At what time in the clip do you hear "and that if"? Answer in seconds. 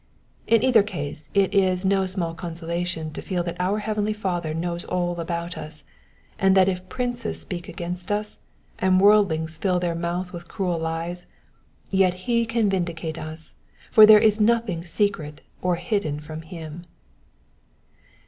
6.39-6.89